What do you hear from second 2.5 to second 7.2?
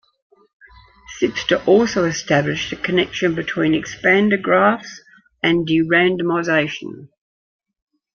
a connection between expander graphs and derandomization.